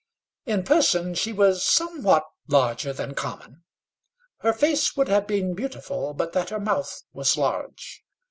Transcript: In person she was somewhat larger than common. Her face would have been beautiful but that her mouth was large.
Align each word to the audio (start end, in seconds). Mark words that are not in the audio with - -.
In 0.47 0.63
person 0.63 1.13
she 1.13 1.31
was 1.31 1.63
somewhat 1.63 2.23
larger 2.47 2.91
than 2.91 3.13
common. 3.13 3.63
Her 4.39 4.51
face 4.51 4.95
would 4.97 5.09
have 5.09 5.27
been 5.27 5.53
beautiful 5.53 6.15
but 6.15 6.33
that 6.33 6.49
her 6.49 6.59
mouth 6.59 7.03
was 7.13 7.37
large. 7.37 8.03